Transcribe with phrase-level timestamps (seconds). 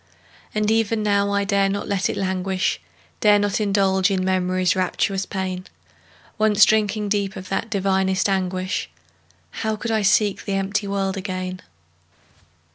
[0.55, 2.81] And even now, I dare not let it languish,
[3.19, 5.65] Dare not indulge in Memory's rapturous pain;
[6.39, 8.89] Once drinking deep of that divinest anguish,
[9.61, 11.61] How could I seek the empty world again?